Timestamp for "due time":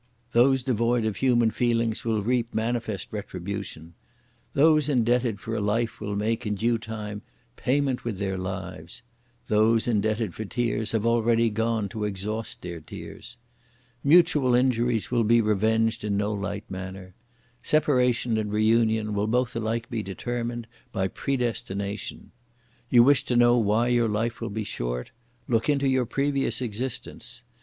6.55-7.21